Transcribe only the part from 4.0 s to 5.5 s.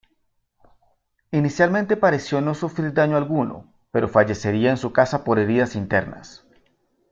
fallecería en su casa por